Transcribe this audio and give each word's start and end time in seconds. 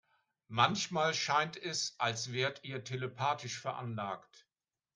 Manchmal 0.47 1.13
scheint 1.13 1.57
es, 1.61 1.93
als 1.99 2.31
wärt 2.31 2.63
ihr 2.63 2.83
telepathisch 2.83 3.59
veranlagt. 3.61 4.47